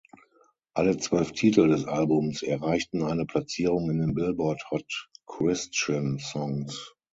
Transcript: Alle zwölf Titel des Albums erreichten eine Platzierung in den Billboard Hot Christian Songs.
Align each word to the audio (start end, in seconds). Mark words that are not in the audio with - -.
Alle 0.73 0.97
zwölf 0.97 1.31
Titel 1.31 1.67
des 1.67 1.85
Albums 1.85 2.41
erreichten 2.41 3.03
eine 3.03 3.27
Platzierung 3.27 3.91
in 3.91 3.99
den 3.99 4.15
Billboard 4.15 4.71
Hot 4.71 5.09
Christian 5.27 6.17
Songs. 6.17 6.95